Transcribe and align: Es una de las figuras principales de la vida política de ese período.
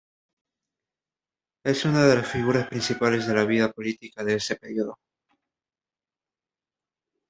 Es 1.63 1.85
una 1.85 2.07
de 2.07 2.15
las 2.15 2.27
figuras 2.27 2.67
principales 2.67 3.27
de 3.27 3.35
la 3.35 3.43
vida 3.45 3.71
política 3.71 4.23
de 4.23 4.33
ese 4.33 4.55
período. 4.55 4.97